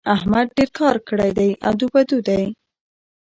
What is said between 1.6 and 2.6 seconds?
ادو بدو دی.